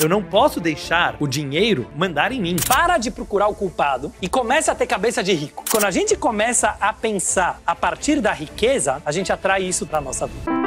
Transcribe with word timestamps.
Eu 0.00 0.08
não 0.08 0.22
posso 0.22 0.60
deixar 0.60 1.16
o 1.18 1.26
dinheiro 1.26 1.90
mandar 1.96 2.30
em 2.30 2.40
mim. 2.40 2.56
Para 2.68 2.98
de 2.98 3.10
procurar 3.10 3.48
o 3.48 3.54
culpado 3.54 4.12
e 4.22 4.28
comece 4.28 4.70
a 4.70 4.74
ter 4.74 4.86
cabeça 4.86 5.24
de 5.24 5.32
rico. 5.32 5.64
Quando 5.68 5.84
a 5.84 5.90
gente 5.90 6.16
começa 6.16 6.76
a 6.80 6.92
pensar 6.92 7.60
a 7.66 7.74
partir 7.74 8.20
da 8.20 8.32
riqueza, 8.32 9.02
a 9.04 9.10
gente 9.10 9.32
atrai 9.32 9.64
isso 9.64 9.86
para 9.86 10.00
nossa 10.00 10.26
vida. 10.26 10.57